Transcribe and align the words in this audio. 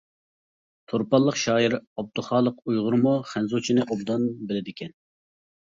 تۇرپانلىق 0.93 1.37
شائىر 1.41 1.77
ئابدۇخالىق 1.81 2.59
ئۇيغۇرمۇ 2.65 3.17
خەنزۇچىنى 3.35 3.87
ئوبدان 3.89 4.29
بىلىدىكەن. 4.51 4.99